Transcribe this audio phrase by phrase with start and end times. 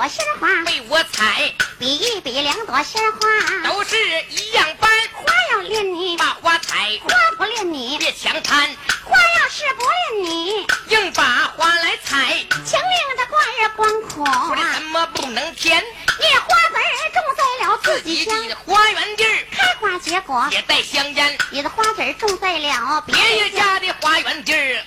[0.00, 3.96] 朵鲜花，为我采，比一比两朵鲜花，都是
[4.30, 4.90] 一样般。
[5.12, 8.74] 花要恋你，把花采，花不恋你，别强贪。
[9.04, 9.82] 花要是不
[10.16, 12.16] 恋你，硬把花来采，
[12.64, 14.24] 强令的花儿光苦。
[14.24, 15.84] 说的怎么不能甜？
[16.18, 21.38] 你花籽儿种在了自己家，的花园地儿开花结果也带香烟。
[21.50, 24.82] 你的花籽儿种在了别人家的花园地儿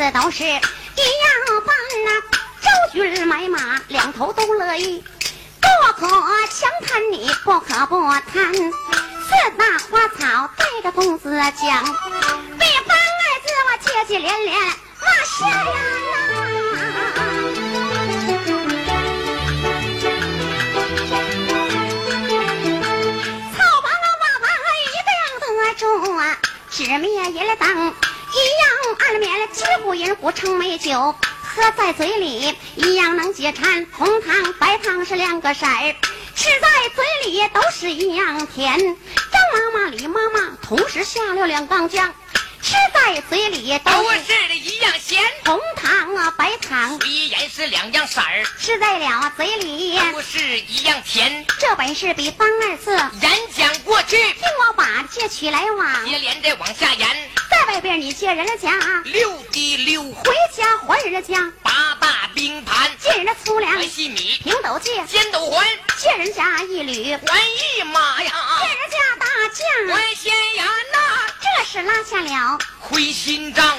[0.00, 0.60] 子都是一样
[1.66, 1.74] 般
[2.06, 2.10] 呐。
[2.62, 5.04] 周军买马，两头都乐意，
[5.60, 6.06] 不可
[6.46, 8.00] 强贪你，不可不
[8.32, 8.54] 贪。
[8.54, 8.70] 四
[9.58, 11.84] 大花草带着公子讲，
[12.58, 15.50] 被方二字我接接连连骂是呀。
[23.52, 24.48] 草房啊，瓦房
[24.80, 25.10] 一定
[25.58, 25.84] 得住
[26.16, 26.38] 啊，
[26.70, 27.68] 纸面银当
[29.18, 31.14] 面，几乎银壶盛美酒。
[31.52, 35.96] 喝在嘴里一样能解馋，红糖白糖是两个色儿，
[36.36, 38.78] 吃在嘴里都是一样甜。
[38.78, 42.08] 张妈妈李妈妈同时下了两缸浆，
[42.62, 45.20] 吃在嘴里都都是的一样咸。
[45.44, 51.44] 红糖啊白糖，虽然是两样色儿，吃在了嘴里，都是一样甜。
[51.58, 52.92] 这本是比方二字。
[52.92, 57.29] 演讲过去，听我把这曲来往，接连着往下言。
[57.60, 58.70] 在外边你借人家，
[59.04, 65.66] 六滴六回家还人家，八大冰盘，借人家粗粮还细米，平斗借，尖斗还，
[65.98, 70.98] 借人家一缕，还一马呀，借人家大将，还县衙呐，
[71.38, 73.78] 这是拉下了灰心账。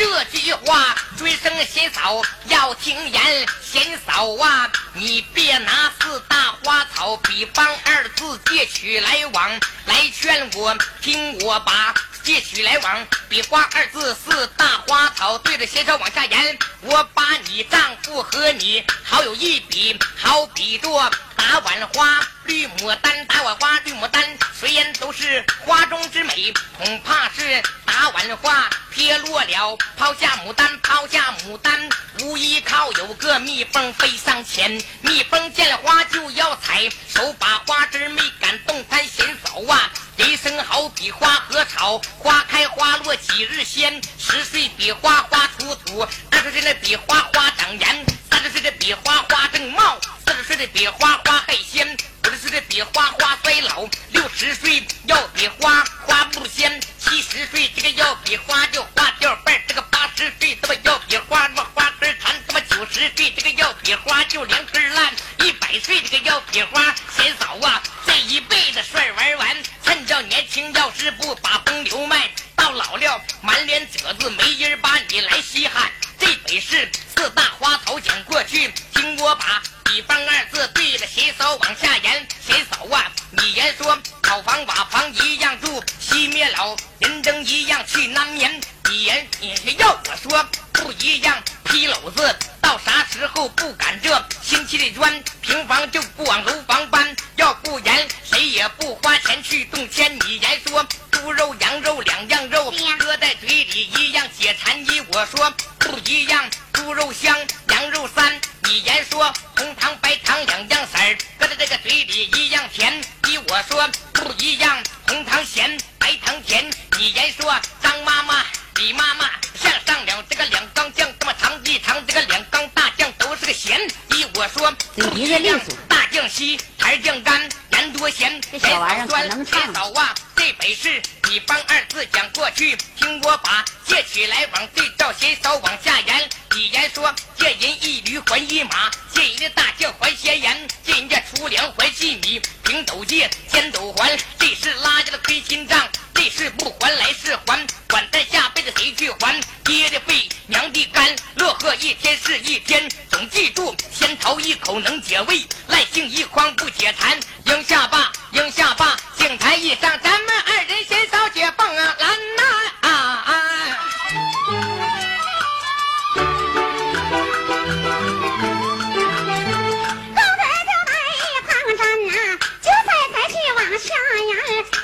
[0.00, 3.46] 这句话，追生贤嫂要听言。
[3.62, 16.58] 贤嫂啊，你别拿四大花草比方二字借取来往，来劝我，听我把借取来往比花二字四大花草对着贤嫂往下言。
[16.80, 24.24] 我把你丈夫和你好有一比，好比作打碗花绿牡丹，打碗花绿牡丹，
[24.58, 31.88] 虽然都是花中之美，恐怕是打碗花撇落了，抛下牡丹，抛下牡丹，
[32.22, 39.88] 无依靠有个蜜蜂飞上前，蜜蜂见了花就要采，手把花枝没敢动弹，嫌少啊。
[40.16, 44.02] 人生好比花和草，花开花落几日鲜。
[44.18, 51.96] 十岁比花花出土，二十岁的比花花长颜，三十岁的比花花正茂，四十岁的比花花还鲜，
[52.30, 75.90] 五十岁比花花衰老，六十岁要比花花不鲜，七十岁这个要比花就花掉瓣，这个八十岁他妈要比花他妈花根儿残，他妈九十岁这个要比花就连根儿烂，一百岁这个要比花贤嫂啊，这一辈子帅玩完，趁着年轻，要是不把风流卖，到老了满脸褶子，没人把你来稀罕。
[76.18, 82.28] 这本是四大花草讲过去，听我把比方二字对着贤嫂往下言。
[82.46, 88.60] 贤嫂啊，你言说草房瓦房一样住，熄灭了人灯一样去难眠。
[88.90, 97.16] 你言你要我说不一样，披篓子到啥时候不敢这新砌的砖，平房就不往楼房搬。
[97.36, 100.14] 要不然谁也不花钱去动迁。
[100.26, 105.00] 你言说猪肉羊肉两样肉，搁在嘴里一样解馋衣。
[105.12, 107.34] 我说不一样，猪肉香，
[107.68, 108.38] 羊肉膻。
[108.64, 110.98] 你言说红糖白糖两样色，
[111.38, 113.00] 搁在这个嘴里一样甜。
[113.26, 116.68] 依我说不一样，红糖咸，白糖甜。
[117.00, 118.44] 你言说张妈妈、
[118.74, 123.80] 李妈妈向上了这个两缸酱，这么长一长这个两缸大酱都是个咸。
[124.10, 130.14] 依我说嘴皮子利索大酱稀，台酱干，盐多咸，这小玩意儿酸可能唱甜少啊。
[130.36, 131.00] 这本事
[131.30, 136.28] 你帮二字讲过去，听我把借取来往对照贤嫂往下言。
[136.50, 145.88] 李言说借人一驴还一马，借人家大将还闲言，借人家粗粮还细米，平斗借，尖斗还，这是拉家的亏心账，
[146.22, 149.40] 这是不还来是还，管他下辈子谁去还？
[149.64, 157.18] 爹的肺，娘的肝，乐呵一天是一天，总记住，先尝一口能解胃，赖性一筐不解馋。
[157.46, 160.99] 应下吧，应下吧，请台一上，咱们二人先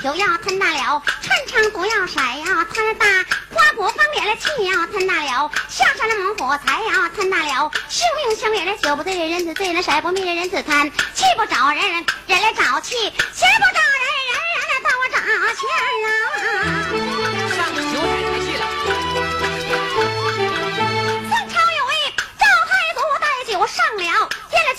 [0.07, 3.05] 酒呀，吞大了；穿肠毒药色呀，吞大；
[3.53, 11.83] 花果方脸的气呀，吞大了；下山的猛火柴呀，吞大了；性命相连的酒不醉人人自醉，那色不迷人人自贪；气不找人，
[12.25, 12.95] 人来找气；
[13.33, 15.67] 钱不找人，人人来找我找钱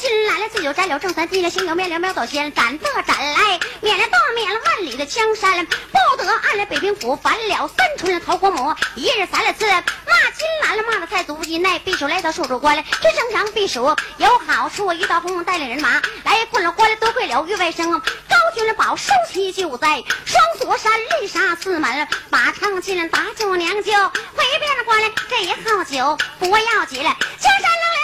[0.08, 20.90] 进来了，醉酒斩了正三，进了行有面了秒走仙，斩得斩来，免了断，免了万里的江山，不得按了北平府，反了三春桃国母，一日三了次，骂金兰了，骂的太祖以内，避暑来到戍主关了，这正常避暑有好处，一道红红带领人马来困了关了，多亏了玉外甥高君了宝收起就在双锁山
[21.20, 27.97] 立杀四门，马长进了打酒娘舅，回遍了关了这一号酒不要紧了，江山冷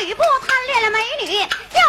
[0.00, 1.40] 吕布，贪恋了美女，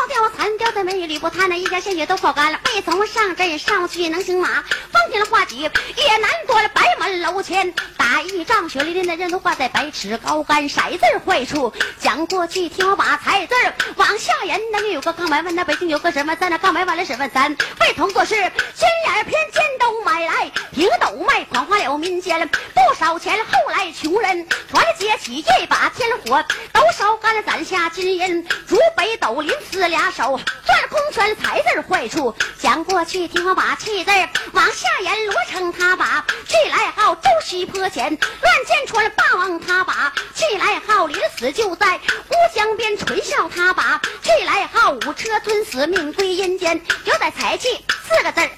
[0.10, 2.60] 吊吊残吊的美女吕布贪那一家鲜血都泡干了。
[2.74, 10.68] 未从上阵上去能行马，方天了画戟也难躲了白门楼前打一仗，血淋淋的人都挂在百尺高杆。
[10.68, 13.54] 骰子坏处讲过去，听我把彩字
[13.98, 14.60] 往下演。
[14.72, 23.38] 那里有个刚买完，那北京有个什么三，那刚买完了什么三，未同做事，心眼偏尖都买来平斗卖，狂花了民间不少钱。
[23.46, 34.12] 后来穷人团结起一把天火，都烧干了攒下金银，竹北斗林四俩手攥空拳，财字坏处讲过去，听我把气字
[34.54, 35.26] 往下演。
[35.26, 36.26] 罗成他把。
[36.48, 40.14] 气来号周西坡前，乱箭穿霸王他把。
[40.34, 44.02] 气来号临死就在乌江边，垂笑他把。
[44.24, 48.50] 气来号五车吞死命归阴间，有点才气四个字儿。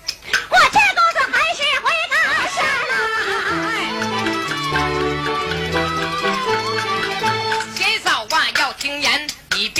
[0.47, 1.63] 我这公子还是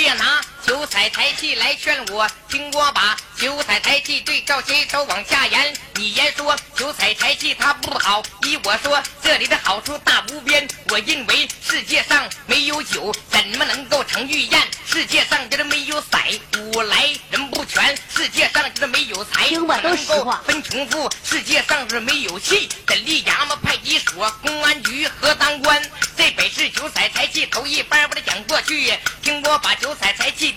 [0.02, 3.16] 别拿九彩台气来劝我，听我把。
[3.36, 10.66] 九彩台气对照携手往下言，你言说九彩台气它不好，依我说这里的好处大无边。
[10.88, 14.60] 我认为世界上没有酒，怎么能够成玉宴？
[14.84, 16.18] 世界上就是没有色，
[16.52, 17.96] 古来人不全。
[18.12, 21.08] 世界上就是没有财，不能够分穷富。
[21.22, 25.80] 世界上是没有气，镇立衙门、派出所、公安局和当官。
[26.16, 27.21] 这本是九彩台
[27.52, 28.92] 头一班，我得讲过去。
[29.22, 30.50] 听我把酒彩才气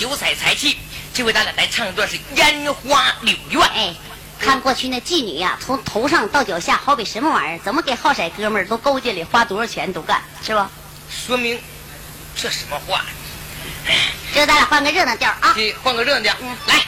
[0.00, 0.78] 九彩财气
[1.12, 3.94] 这回咱俩来唱一段是烟花柳院哎
[4.38, 10.70] 看过去那妓女呀从头上到脚下好比什么玩意儿怎么给好色哥们儿都勾结里花多少钱都干是吧
[11.10, 11.60] 说明
[12.34, 13.04] 这什么话
[14.32, 15.52] 这咱俩换个热闹调啊。
[15.52, 16.80] 对换个热闹调嗯来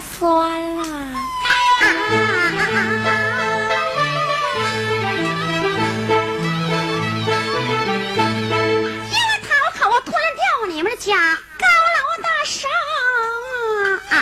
[0.00, 0.82] 酸啦。
[9.10, 9.48] 因为他
[9.88, 11.14] 我吞掉你们家
[11.58, 12.68] 高楼大厦
[14.10, 14.14] 啊！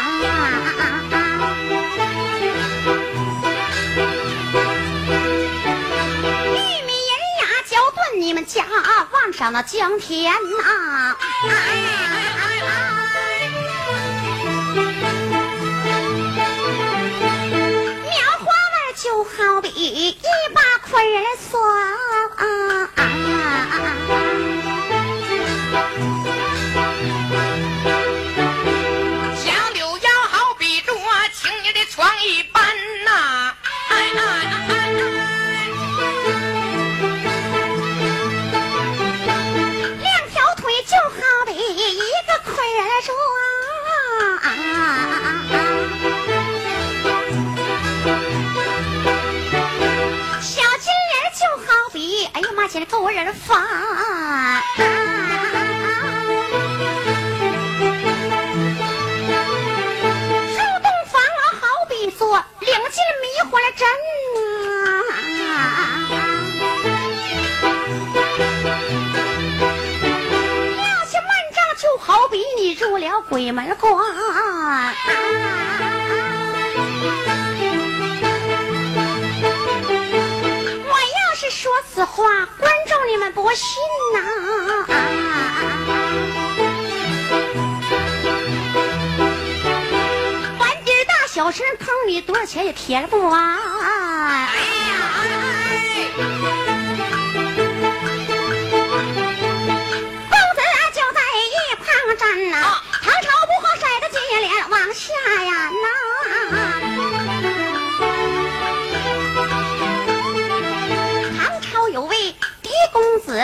[6.45, 6.57] 玉
[6.87, 8.65] 米银牙浇炖你们家，
[9.13, 10.33] 望上了江田。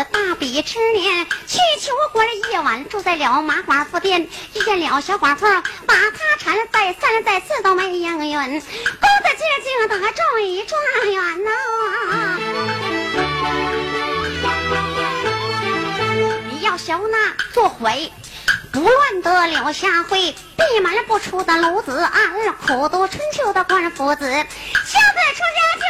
[0.04, 5.46] 大比吃年，去求官了夜晚，住在了麻寡妇店，遇见了小寡妇，
[5.87, 10.80] 把她缠了再三再四都没应允，勾搭劲竟得中一状
[11.11, 11.50] 元呐。
[16.50, 18.12] 你要学那做回，
[18.72, 25.82] 不乱得了下回，闭门不出的炉子，安苦读春秋的官夫子，现在出家。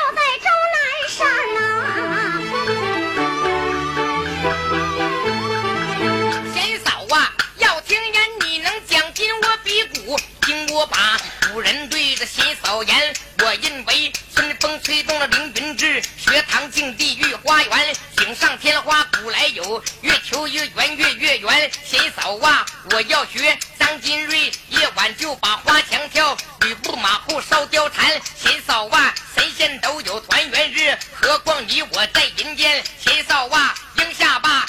[10.83, 11.17] 我把
[11.53, 34.62] 古人对着秦扫言我认为春风吹动了凌云志学堂净地御花园锦上添花古来有月球月圆月月圆秦扫哇我要学张金瑞夜晚就把花墙跳吕布马后烧貂蝉秦扫哇神仙都有团圆日何况你我在人间秦扫哇应下吧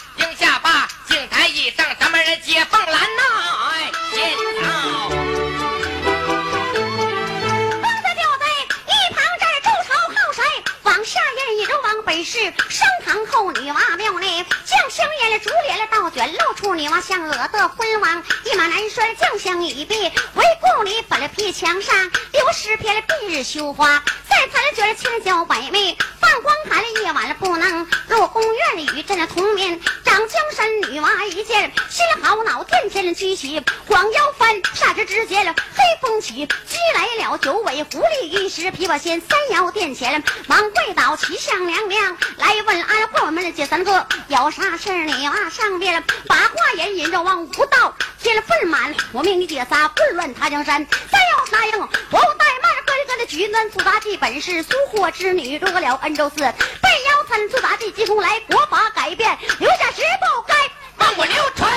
[12.33, 21.95] 是商唐后女娲庙内，将香烟了，竹帘了，倒卷露出女娲像娥的昏王，一马难摔将相已毕，回宫里本了皮墙上
[22.31, 60.55] 留十片了蔽日羞花，再盘了卷了千娇百媚，放光寒了夜晚了不能入宫院与朕同眠，长江山女娃一见心好恼，殿前的举起黄腰翻，霎时之间了黑风起，击来了九尾狐狸一时琵琶仙三摇殿前忙跪倒齐向娘娘来问安过我们的姐三个有啥事儿你啊上边把话言引着往无道添了愤满，我命你姐仨混乱他江山，再要答应我怠慢各人各的举端苏妲己本是苏霍之女，入了恩州寺被妖参苏妲己急空来国法改变，留下十不该
[60.95, 61.69] 帮我流传。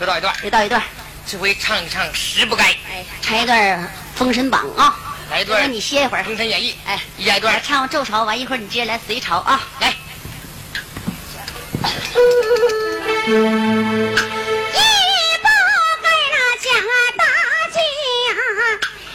[0.00, 0.82] 又到一段，又到一段，
[1.24, 3.80] 这回唱一唱《十不该》，哎，唱一段
[4.16, 4.98] 《封神榜》啊，
[5.30, 9.62] 来一段让你歇一会儿《封神演义》，哎，一人一段，唱完周朝完一会儿你接着来隋朝啊。
[9.78, 9.94] 来。
[11.78, 13.32] 一
[15.38, 15.46] 不
[16.02, 16.74] 该那将
[17.16, 17.24] 大
[17.70, 17.78] 将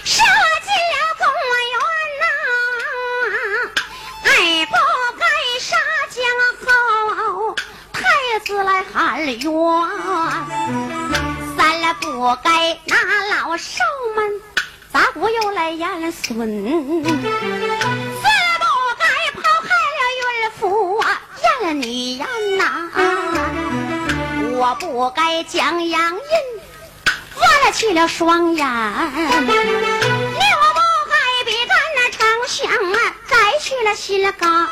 [0.06, 0.24] 杀
[0.64, 1.04] 进了
[4.65, 4.75] 不
[5.20, 5.25] 该
[5.59, 5.75] 杀
[6.09, 6.24] 将
[7.18, 7.55] 后
[7.91, 8.03] 太
[8.46, 9.41] 子来喊冤，
[11.57, 12.96] 三来不该那
[13.35, 13.83] 老少
[14.15, 14.41] 们
[14.94, 16.37] 砸锅又来淹孙，四
[18.59, 18.65] 不
[19.00, 20.24] 该抛开了孕
[20.59, 22.25] 妇啊，验了女人
[22.57, 22.63] 呐。
[24.57, 26.20] 我不该将杨银
[27.35, 29.44] 挖了去了双眼，你我
[30.74, 33.15] 不该比干那长相啊，
[33.75, 34.68] 摘去了心肝，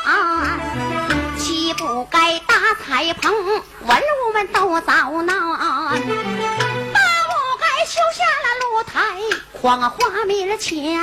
[1.38, 9.20] 岂不该搭彩棚，文武们都遭难，八不该修下了露台，
[9.60, 10.98] 狂花面前，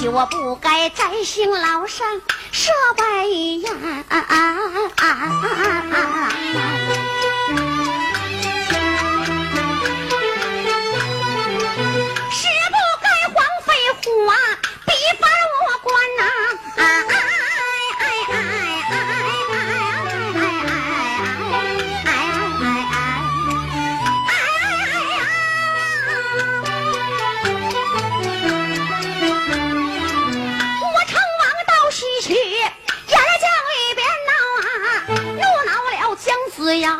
[0.00, 3.70] 就不该摘星老山设白宴。
[12.34, 13.74] 是不该荒废
[14.26, 14.34] 花，
[36.72, 36.96] 子牙，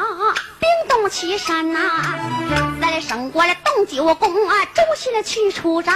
[0.59, 1.79] 冰冻岐山呐、
[2.79, 5.95] 在了省官了冻九宫啊，周西了去出战，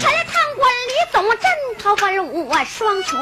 [0.00, 1.38] 陈了贪官李总镇，
[1.78, 3.20] 他文武双全，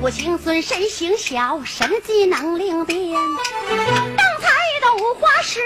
[0.00, 2.98] 土行孙身形小，神机能灵变，
[3.68, 5.60] 刚才的五花石，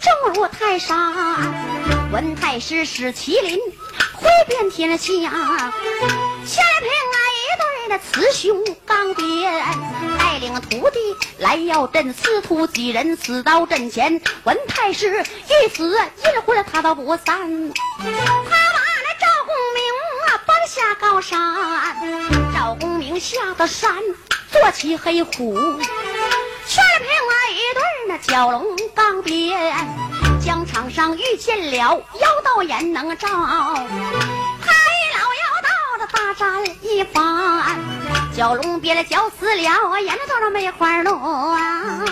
[0.00, 1.14] 正如泰山，
[2.10, 3.60] 文太师使麒麟，
[4.12, 5.14] 挥遍天下。
[6.44, 6.90] 下来平
[7.88, 9.62] 那雌雄刚 bien，
[10.18, 10.98] 带领徒弟
[11.38, 14.20] 来要阵，司徒几人死到阵前。
[14.44, 17.24] 文太师一死，阴魂他都不散。
[17.24, 19.82] 他把那赵公明
[20.26, 21.38] 啊搬下高山，
[22.54, 23.94] 赵公明下的山
[24.50, 25.54] 做起黑虎。
[26.68, 29.72] 全凭啊一对那蛟龙钢鞭，
[30.44, 33.28] 疆场上遇见了妖道眼能照，
[36.12, 37.78] 大战一番，
[38.36, 42.04] 蛟龙憋了绞死了，眼睛头上梅花鹿啊！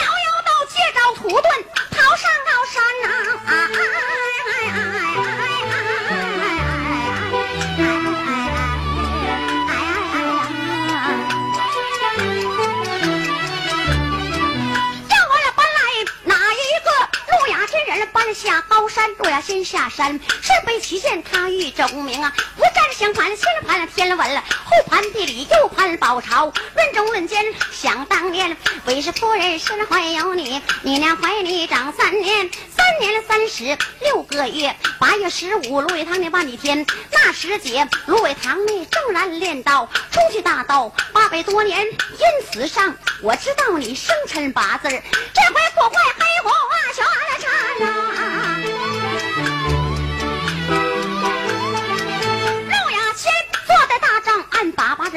[0.00, 1.48] 老妖道借着土遁
[1.90, 3.06] 逃上高山呐、
[18.44, 20.12] 下高山落要先下山。
[20.12, 22.30] 是非曲线他遇着无名啊。
[22.56, 47.04] 不在相盘，先盘了天了文了，后盘地理，又盘宝朝，论中论间，想当年韦氏夫人身怀有你，你娘怀你长三年，三年三十六个月，八月十五芦苇塘内万里天，那时节芦苇塘内正然练道，出去大道八百多年，因此上我知道你生辰八字这回破坏黑火啊，全
[47.88, 48.43] 了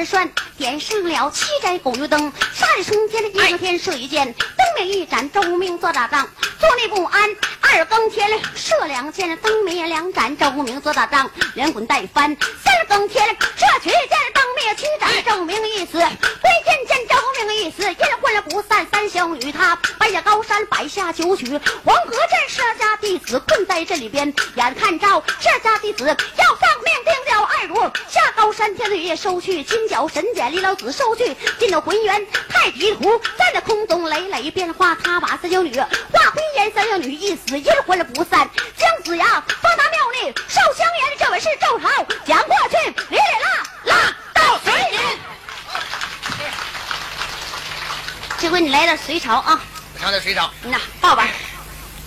[0.06, 0.18] 山。
[0.18, 6.28] 拴点上了七盏狗油灯，山中间的一更天射一箭，灯灭一盏，周明做大仗，
[6.60, 7.30] 坐立不安。
[7.62, 12.36] 二更天射两箭，灯灭两盏，周明做大仗，连滚带翻。
[12.64, 15.98] 三更天射取箭，灯灭七盏，周明一死。
[16.00, 18.88] 归天见周明一死，阴魂不散。
[18.92, 21.48] 三小女她拜下高山，摆下九曲。
[21.84, 29.87] 黄河镇舍家弟子困在这里边，眼看着舍家弟子要丧命，定了二路下高山，天子爷收去金。
[29.88, 34.96] 角神剑，李老子收去，进了浑元太极图，站在那空中累累变化。
[34.96, 35.88] 他把三小女化
[36.34, 38.50] 灰烟，三小女一死，阴魂不散。
[38.78, 39.26] 姜子牙
[39.62, 42.76] 放大庙内烧香烟，这位是周朝，讲过去，
[43.10, 44.98] 哩哩啦啦到水里。
[48.40, 49.60] 这回你来点隋朝啊！
[49.94, 50.52] 我唱点隋朝。
[50.62, 51.28] 那报吧，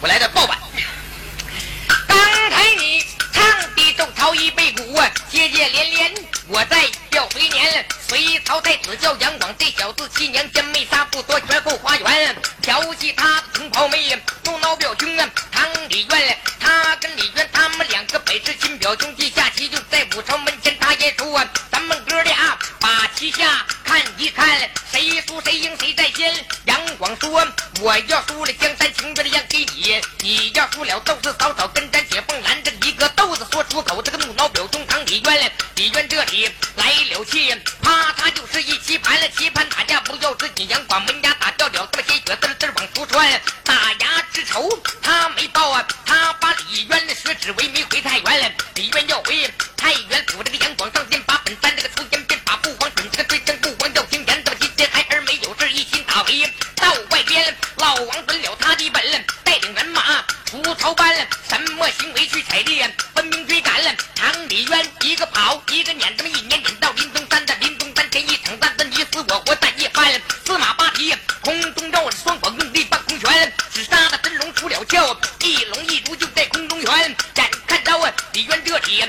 [0.01, 0.57] 我来点报吧。
[2.07, 2.17] 刚
[2.51, 3.43] 才你唱
[3.75, 6.15] 的周朝一背鼓啊，接接连连，
[6.49, 6.89] 我在。
[7.21, 12.35] 叫隋年，隋朝太子叫杨广，这小子七年间没杀不多，全后花园。
[12.63, 26.35] 调戏他的青袍妹，头脑表兄啊，唐李渊，他跟李渊他们两个本是亲表兄弟，下棋就在武朝门前，他也说咱们哥俩把棋下看一看，谁输谁赢谁在先。
[26.65, 27.47] 杨广说
[27.83, 32.60] 我要输了，江山情愿让给你；你要输了，豆子草草跟咱解放蓝
[35.21, 36.91] 李渊，李渊这里来。
[37.11, 44.71] 了气，啪，他就是一棋盘了，棋盘打架不要自己阳光门牙打掉了，这么些血滋滋往出窜，打牙之仇
[45.03, 61.15] 他没报啊，他把李渊的血指为没回太原了，李渊要回太原府，这个杨广上殿把本山这个出言便把不慌准这个追称不慌要听言，这么今天孩儿没有事，一心打围到外边，老王分了他的本，带领人马出朝班，
[61.49, 62.83] 什么行为去踩地，
[63.15, 63.40] 分明，
[64.51, 69.25] 李渊一个跑一个撵，这么一撵撵到林东山，在林东山前一场战，你死。
[69.29, 76.91] 我活在一番，司马八旗空中绕着双管用力半空拳，只杀的真龙出了鞘，一龙一竹就在空中旋。
[76.91, 77.17] 眼
[77.69, 79.05] 看着啊，李渊这里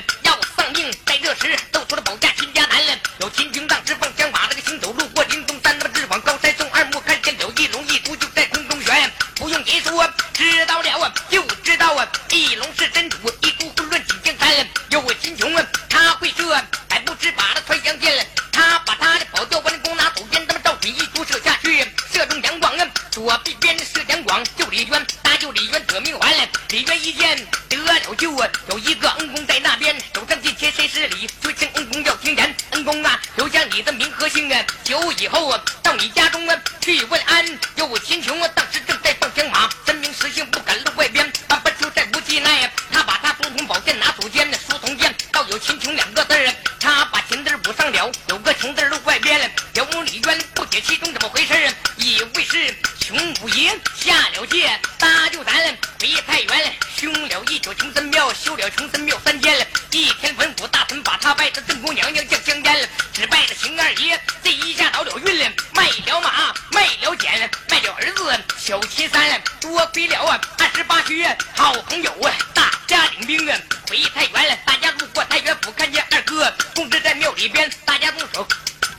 [65.92, 73.58] 卖了马，卖了锏，卖了儿子小齐三，多亏了啊二十八学好朋友啊，大家领兵啊
[73.90, 74.56] 回太原了。
[74.64, 78.46] 大家路过太原府，看见二哥供职在庙里边，大家动手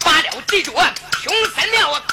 [0.02, 0.72] 发了地主
[1.24, 2.04] 穷神庙啊。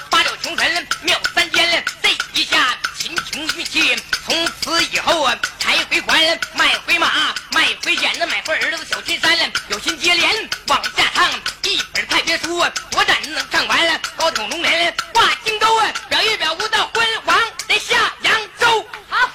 [0.42, 7.08] 穷神庙三间了，这一下秦琼运气，从此以后啊，柴回还卖回马，
[7.50, 9.44] 卖回剪子，买回儿子小金山了。
[9.68, 10.30] 有心接连
[10.68, 11.26] 往下唱
[11.62, 13.98] 一本太别书，多展能唱完了。
[14.18, 17.38] 高挑龙年挂荆州啊，表一表无道昏王
[17.70, 18.86] 来下扬州。
[19.08, 19.30] 好，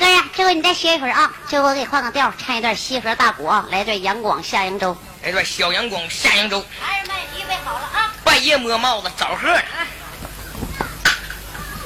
[0.00, 6.60] 哥呀，这回你再歇一会儿啊，这回我给你换个调，唱一段西河大鼓啊，来段杨广下扬州，来段小杨广下扬州。
[6.80, 8.12] 孩儿们预备好了啊。
[8.24, 9.64] 半夜摸帽子找贺天。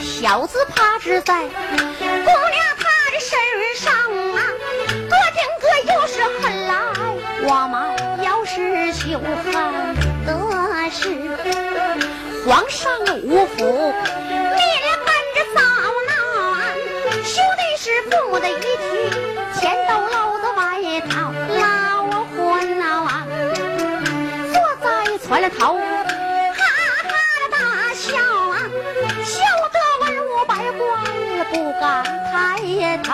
[0.00, 3.30] 小子趴着在姑娘她的身
[3.76, 4.38] 上啊，
[5.08, 6.72] 多听个又是恨来，
[7.44, 7.74] 我妈
[8.24, 9.52] 要是羞恨
[10.24, 10.28] 的
[10.90, 10.98] 是
[12.44, 12.82] 皇上
[13.22, 13.94] 无福，
[14.28, 15.58] 你俩跟着遭
[16.08, 16.12] 难，
[17.24, 18.60] 羞的是父母的遗体，
[19.60, 20.60] 钱都漏在外
[21.08, 21.12] 头，
[21.60, 21.62] 老
[22.36, 22.36] 昏
[22.80, 23.26] 啊，
[24.52, 24.86] 坐在
[25.18, 25.78] 船了头。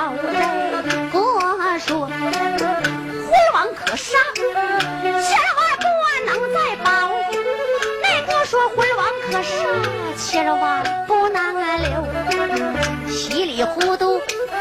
[0.09, 0.41] 抬头嘞，
[1.13, 1.21] 哥
[1.79, 2.13] 说回
[3.53, 4.47] 王可杀，千
[5.59, 5.85] 万不
[6.25, 6.89] 能再保。
[8.03, 9.53] 那哥说回王可杀，
[10.17, 12.07] 千万不能留。
[13.09, 14.19] 稀里糊涂
[14.51, 14.57] 来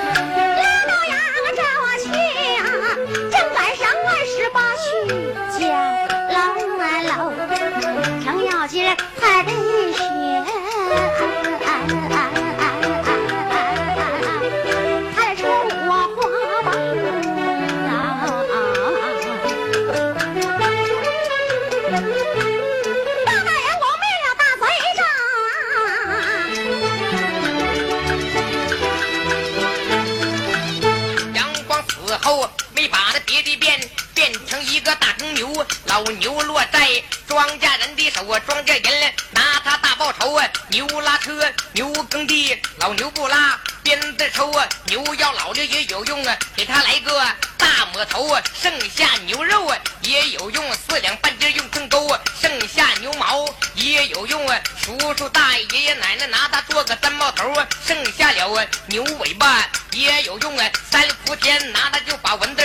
[38.11, 40.45] 稼人的手，庄稼人拿他大报仇啊。
[40.69, 44.67] 牛拉车，牛耕地，老牛不拉鞭子抽啊。
[44.85, 47.21] 牛要老了也有用啊，给他来个
[47.57, 48.41] 大抹头啊。
[48.59, 52.07] 剩下牛肉啊也有用，四两半斤用秤钩。
[52.39, 57.67] 剩下牛毛也有用啊，叔叔大爷爷爷奶奶拿它做个毡帽头啊。
[57.85, 62.56] 剩下了啊牛尾巴也有用啊，三伏天拿它就把蚊子。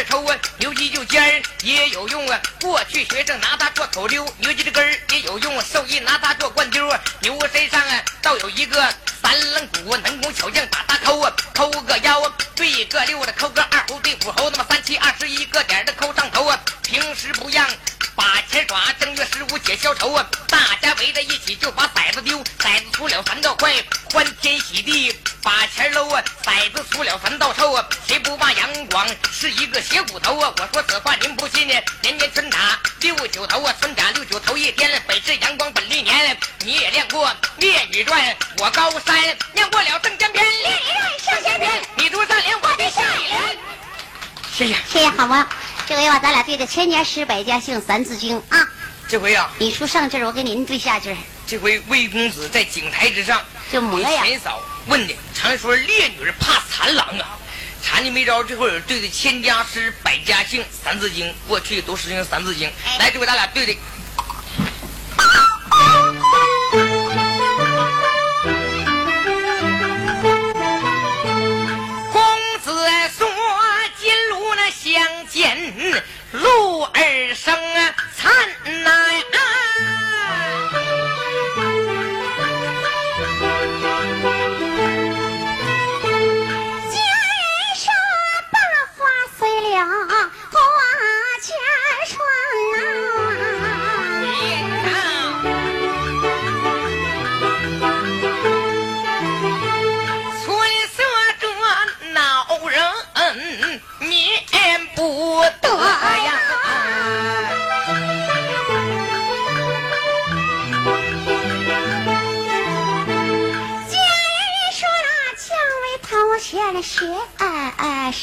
[1.62, 4.25] 也有用啊，过去学生拿它做口溜。
[4.38, 6.92] 牛犄角根儿也有用，兽医拿它做灌丢。
[7.20, 16.61] 牛身上啊，倒有一个三棱骨，能工巧匠把它抠啊，抠个腰，对个六的抠个二猴对五猴，那么三七二十一个点的抠上头啊。
[16.83, 17.64] 平时不让
[18.16, 20.29] 把钱耍，正月十五解消愁啊。
[20.48, 23.72] 大家围在一起就把骰子丢，骰子出了三道快，
[24.12, 26.23] 欢天喜地把钱搂啊。
[26.45, 30.53] 骰子出了三道臭啊，谁不怕杨广是一个血骨头啊？
[30.59, 31.75] 我说此话您不信呢？
[32.03, 36.37] 年年春打六九头啊，春打六九头一天，本是阳光本历年。
[36.65, 37.27] 你也练过
[37.59, 38.21] 《烈女传》，
[38.59, 39.17] 我高山
[39.53, 43.59] 念过了《正江篇》，《烈女传》上仙篇，你读上莲花的下一联。
[44.53, 45.49] 谢谢，谢谢好吗？
[45.87, 48.69] 这回吧，咱俩对着千年诗百家姓《三字经》啊。
[49.09, 51.17] 这回啊，你出上句，我给您对下句。
[51.47, 54.25] 这回魏公子在井台之上，就模样。
[54.25, 57.37] 钱嫂问的，常说烈女人怕残狼啊，
[57.83, 58.45] 残的没招。
[58.45, 62.69] 这会儿对的千家诗百家姓《三字经》，过去都实行《三字经》。
[63.01, 63.77] 来，这回咱俩对的。
[76.31, 77.93] 鹿儿生灿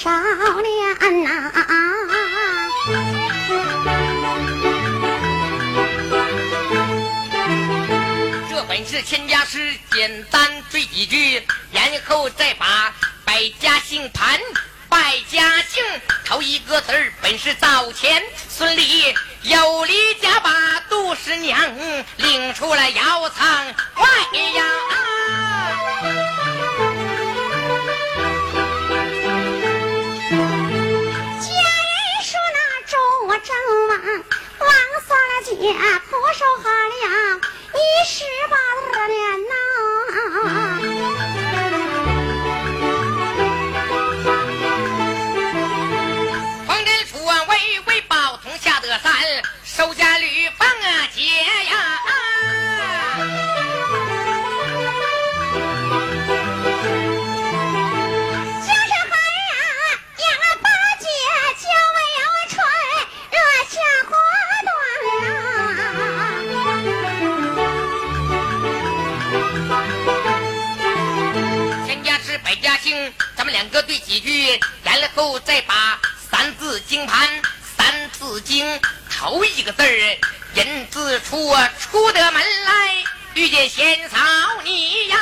[0.02, 0.10] 少
[0.62, 1.52] 年呐，
[8.50, 12.94] 这本是千家诗，简单对几句，然后再把
[13.26, 14.40] 百家姓盘。
[14.88, 15.84] 百家姓
[16.24, 21.62] 头一个字儿本是早前孙俪有离家把杜十娘
[22.16, 23.66] 领出来窑仓
[23.98, 24.08] 外
[24.56, 26.59] 呀啊。
[34.02, 34.70] 王
[35.06, 35.12] 三
[35.44, 36.72] 姐苦守寒
[37.04, 37.06] 窑
[37.76, 38.56] 一十八
[38.94, 39.54] 多年呐、
[40.48, 40.48] 啊。
[46.66, 47.12] 黄连楚，
[47.50, 47.52] 为
[47.88, 49.12] 为宝同下的山，
[49.66, 51.22] 收家旅放啊姐
[51.66, 51.89] 呀、
[73.60, 76.00] 两个对几句，然后再把
[76.32, 77.28] 三字经盘，
[77.76, 78.80] 三字经。
[79.12, 80.18] 头一个字儿，
[80.54, 84.18] 人字出出得门来，遇见仙嫂
[84.64, 85.18] 你呀。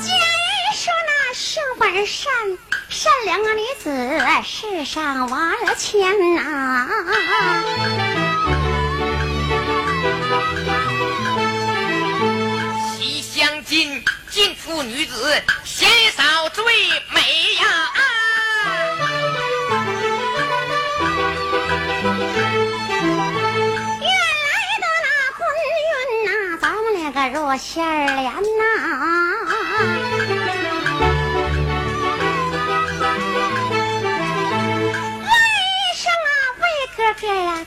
[0.00, 2.32] 家人说那生本善
[2.88, 6.88] 善良的女子，世上万千呐。
[6.88, 8.31] 西
[14.64, 16.64] 富女子洗澡最
[17.12, 17.20] 美
[17.54, 17.66] 呀。
[17.94, 18.00] 啊。
[24.00, 24.48] 原来
[24.78, 25.40] 的那昏
[25.80, 25.84] 晕
[26.24, 28.62] 呐，咱们两个若心儿连呐。
[35.18, 35.28] 为
[35.96, 36.24] 什么
[36.60, 36.64] 为
[36.96, 37.66] 哥哥呀？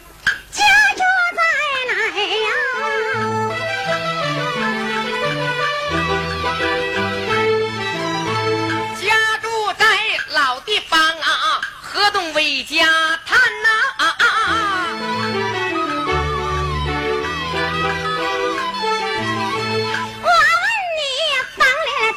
[12.16, 12.86] 河东魏家
[13.26, 13.70] 滩呐。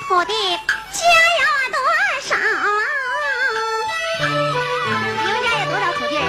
[0.06, 0.32] 土地
[0.92, 1.02] 家
[1.38, 1.76] 有多
[2.22, 2.30] 少？
[4.20, 6.22] 你们家有多少土地啊？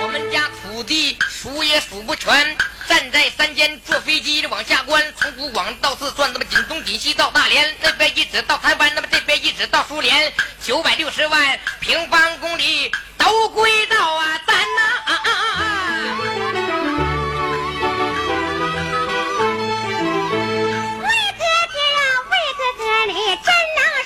[0.00, 2.56] 我们家土地数也数不全。
[2.88, 10.32] 站在山间坐飞机往下观，从古往到四转，那么紧东紧西到大连，那边一直到台湾，那么这边一直到苏联，
[10.64, 14.82] 九百六十万平方公里都归到啊咱呐。
[15.04, 15.12] 啊。
[15.12, 15.68] 啊啊啊啊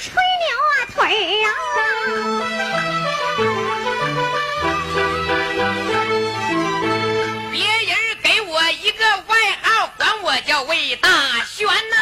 [0.03, 2.42] 吹牛啊，腿儿啊
[10.73, 11.11] 魏大
[11.45, 11.97] 轩呐。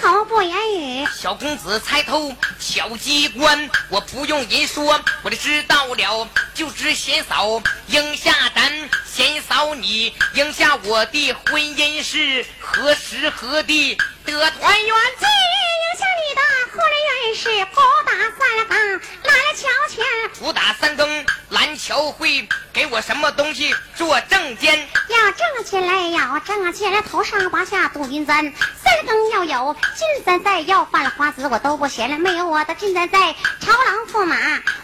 [0.00, 6.28] 头不言语，小公子猜透小机关，我不用人说，我就知道了。
[6.54, 8.72] 就知贤嫂应下咱，
[9.04, 13.98] 贤嫂你应下我的婚姻是何时何地
[14.32, 14.94] 得团圆？
[15.18, 16.40] 今日应下你的
[16.72, 18.76] 婚姻是不打三更
[19.22, 20.04] 来了桥前，
[20.40, 24.88] 不打三更蓝桥会给我什么东西做证件？
[25.08, 28.52] 要挣钱来，要挣钱来，头上挂下镀金簪，
[28.82, 29.76] 三更要有。
[29.94, 32.18] 金簪在，要犯了花子我都不嫌了。
[32.18, 34.36] 没有我的金簪在，朝郎驸马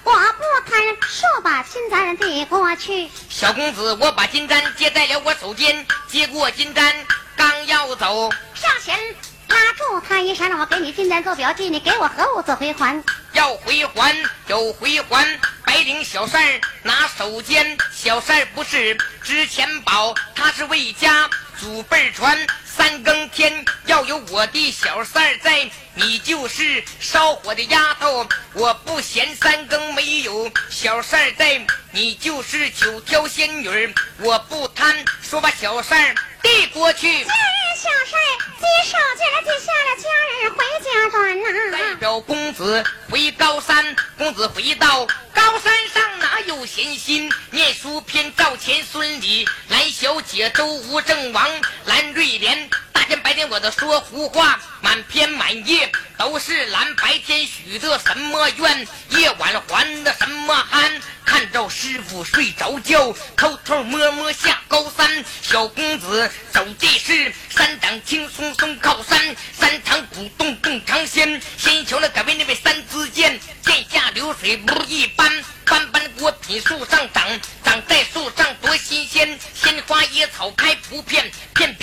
[0.04, 0.80] 我不贪。
[1.08, 6.94] 说把金簪递过去，小公子，我把金簪接在了我手间，接过金簪
[7.36, 8.98] 刚要走，上前
[9.82, 13.02] 拉住他一闪，我给你金簪做表记，你给我何物做回还？
[13.32, 14.14] 要回还
[14.46, 15.26] 有回还，
[15.64, 21.28] 白领小三儿拿手间，小三儿不是值钱宝，他是为家
[21.58, 22.38] 祖辈传。
[22.74, 28.26] 三更天要有我的小三儿在，你就是烧火的丫头。
[28.54, 31.60] 我不嫌三更没有小三儿在，
[31.90, 37.00] 你就是九条仙女我不贪，说把小三儿递过去。
[37.02, 37.26] 今日
[37.76, 40.08] 小三儿接手，接了接下了，家
[40.40, 41.78] 人回家转呐。
[41.78, 48.32] 代表公子回高山，公子回到高山上哪有闲心念书篇？
[48.34, 51.48] 赵钱孙李来小姐周吴郑王
[51.84, 52.61] 蓝瑞莲。
[52.92, 56.94] 大天白天我的说胡话，满天满夜都是蓝。
[56.96, 61.00] 白天许的什么愿，夜晚还的什么安。
[61.24, 65.24] 看着师傅睡着觉，偷偷摸摸下高山。
[65.40, 71.40] 小公子走的是三掌轻松松靠山，三长鼓动动长仙。
[71.56, 75.42] 先瞧那改为那位三支箭，剑下流水不一般。
[75.64, 77.26] 般般果品树上长，
[77.64, 79.38] 长在树上多新鲜。
[79.54, 81.81] 鲜花野草开不遍，片片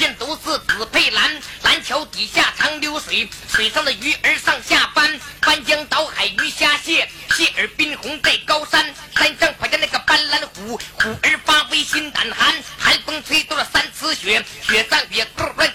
[0.79, 1.37] 紫配蓝。
[1.63, 5.19] 蓝桥底下长流水，水上的鱼儿上下翻。
[5.41, 8.93] 翻江倒海鱼虾蟹，蟹儿滨红在高山。
[9.13, 12.55] 山上跑下那个斑斓虎，虎儿发威心胆寒。
[12.77, 15.27] 寒风吹动了三尺雪，雪上也
[15.57, 15.69] 乱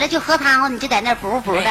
[0.00, 1.70] 了就喝汤，你就在那儿补补的。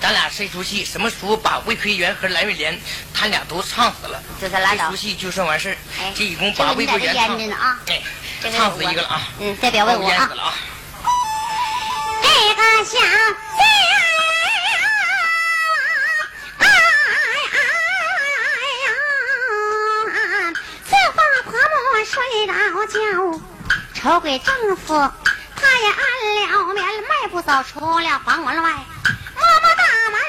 [0.00, 2.78] 咱俩这出戏什么时候把魏奎元和蓝玉莲
[3.12, 4.22] 他俩都唱死了？
[4.40, 5.76] 这才拉倒这出戏就算完事儿。
[5.98, 8.02] 哎这一共把魏奎元唱这个你在这腌着呢啊哎
[8.50, 9.20] 唱死一个了啊！
[9.40, 10.34] 嗯，再别问我啊淹死。
[10.34, 10.54] 了啊！
[12.22, 13.00] 这个小子
[18.86, 18.92] 呀，
[20.88, 21.76] 自花婆母
[22.06, 22.14] 睡
[22.46, 22.52] 着
[22.86, 22.96] 觉，
[23.94, 24.94] 丑鬼丈夫
[27.30, 30.20] 不，走出了房门外，摸摸大门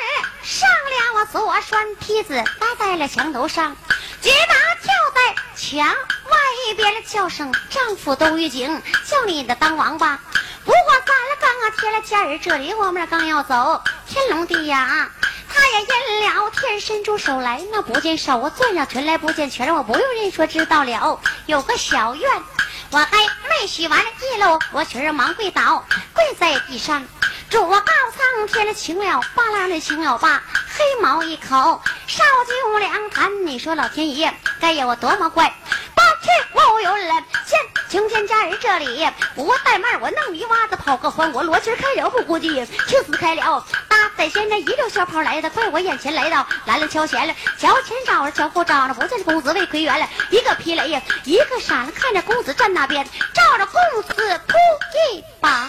[0.43, 3.76] 上了我左栓梯子，搭在了墙头上，
[4.22, 6.38] 急忙跳在墙外
[6.76, 10.20] 边的叫声：“丈夫都预警，叫你的当王八。”
[10.64, 15.10] 不过咱了刚啊贴了家人，这里我们刚要走，天龙地呀，
[15.52, 22.32] 他也阴了天伸出手来，那不见手，我攥上拳来不见拳，我不用人说知道了，有个小院，
[22.92, 23.08] 我还
[23.50, 27.02] 没许完一楼，我群儿忙跪倒，跪在地上。
[27.50, 30.44] 主我告苍天的请了，巴拉的请了吧，
[30.78, 33.46] 黑毛一口烧酒凉谈。
[33.46, 35.54] 你说老天爷该有多么怪？
[35.96, 37.08] 八天我有人
[37.46, 42.50] 见晴天家人这里不怠慢，我弄泥洼子跑个欢，我罗裙开了不估计
[42.88, 43.66] 去死开了。
[44.22, 53.03] 在现在一溜小跑来的，快我眼前来到，来了桥前了，桥前找着，桥后找着，不见公子魏奎元了，一个劈雷呀，一个闪了，看着公子站那边，
[53.34, 54.53] 照着公子扑
[55.15, 55.67] 一把。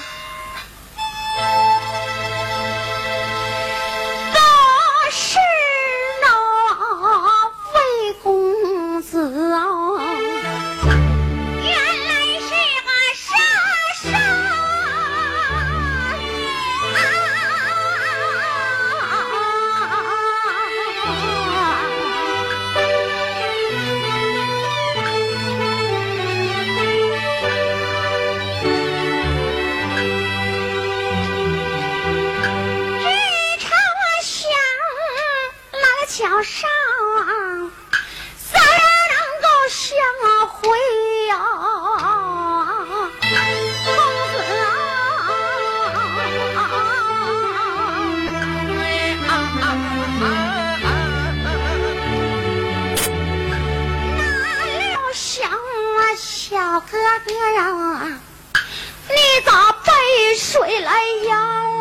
[5.10, 5.38] 是
[6.22, 6.28] 那
[7.74, 9.62] 魏公子啊，
[36.42, 36.68] 上，
[38.36, 38.80] 三人
[39.12, 39.80] 能够相
[40.48, 40.52] 会
[41.28, 41.32] 呀、
[43.84, 43.86] 公
[44.32, 44.64] 子哪
[54.78, 56.90] 料想啊，小哥
[57.24, 57.58] 哥呀、
[59.08, 59.14] 你
[59.46, 59.50] 咋
[59.84, 60.90] 背水来
[61.28, 61.71] 呀？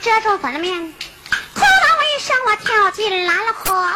[0.00, 0.92] 遮住粉面，
[1.54, 1.66] 哭到
[2.04, 3.93] 一声，我跳进来了河。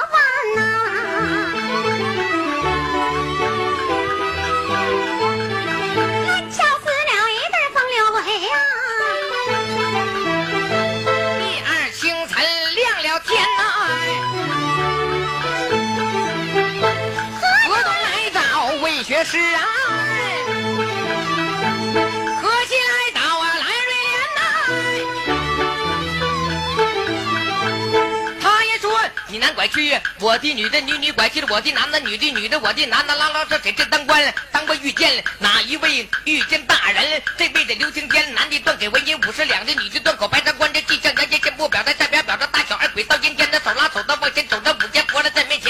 [19.18, 19.62] 找文学士啊。
[29.38, 34.34] 男拐去，我的女的女女拐去，我的男的女的女的，我的男的拉拉这给这当官？
[34.50, 37.22] 当官遇见哪一位遇见大人？
[37.36, 40.72] 这辈子刘青天，男的断给纹银五十两的，女的断口白茶官。
[40.72, 45.06] 这地上人间先不表，在下边表着大小二鬼到阴天的手拉手的往前走着，五间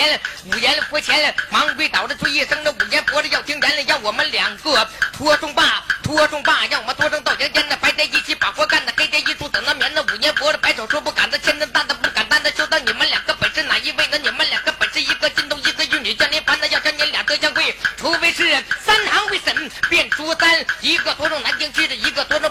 [0.08, 13.58] 佛了在面前，五阎佛前忙跪倒着吹一声，那五阎佛了要听言，要我们两个拖中罢，拖中罢，让我们拖上到阳间那白天一起把活干，那黑天一出等那眠那五阎佛了摆手说不敢的，千真大的不敢担的，就当你们两个本是。
[13.68, 14.08] 哪一位？
[14.10, 17.76] 那你们两个本是一个金东，一个玉女，叫您烦，那要将你俩得相会。
[17.96, 18.44] 除非是
[18.82, 22.50] 三堂会审变出三，一个拖上南京去的，一个拖上